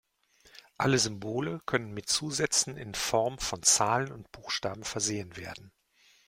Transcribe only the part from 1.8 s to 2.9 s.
mit Zusätzen